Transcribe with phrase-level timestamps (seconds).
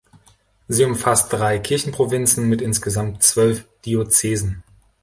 [0.67, 4.63] Sie umfasst drei Kirchenprovinzen mit insgesamt zwölf Diözesen.